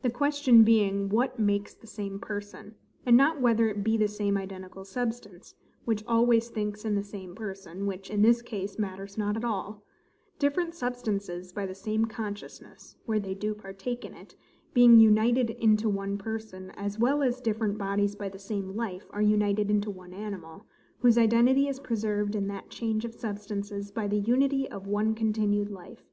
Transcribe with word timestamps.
The 0.00 0.08
question 0.08 0.64
being 0.64 1.10
what 1.10 1.38
makes 1.38 1.74
the 1.74 1.86
same 1.86 2.18
person; 2.20 2.74
and 3.04 3.18
not 3.18 3.38
whether 3.42 3.68
it 3.68 3.84
be 3.84 3.98
the 3.98 4.08
same 4.08 4.38
identical 4.38 4.82
substance, 4.82 5.56
which 5.84 6.02
always 6.06 6.48
thinks 6.48 6.86
in 6.86 6.94
the 6.94 7.02
same 7.02 7.34
person, 7.34 7.84
which, 7.84 8.08
in 8.08 8.22
this 8.22 8.40
case, 8.40 8.78
matters 8.78 9.18
not 9.18 9.36
at 9.36 9.44
all: 9.44 9.82
different 10.38 10.74
substances, 10.74 11.52
by 11.52 11.66
the 11.66 11.74
same 11.74 12.06
consciousness 12.06 12.96
(where 13.04 13.20
they 13.20 13.34
do 13.34 13.54
partake 13.54 14.06
in 14.06 14.14
it) 14.14 14.34
being 14.72 14.98
united 14.98 15.50
into 15.50 15.90
one 15.90 16.16
person, 16.16 16.70
as 16.70 16.98
well 16.98 17.22
as 17.22 17.38
different 17.42 17.76
bodies 17.76 18.16
by 18.16 18.30
the 18.30 18.38
same 18.38 18.74
life 18.74 19.06
are 19.10 19.20
united 19.20 19.70
into 19.70 19.90
one 19.90 20.14
animal, 20.14 20.64
whose 21.00 21.18
identity 21.18 21.68
is 21.68 21.78
preserved 21.78 22.34
in 22.34 22.46
that 22.48 22.70
change 22.70 23.04
of 23.04 23.12
substances 23.12 23.90
by 23.90 24.08
the 24.08 24.16
unity 24.18 24.66
of 24.70 24.86
one 24.86 25.14
continued 25.14 25.68
life. 25.68 26.08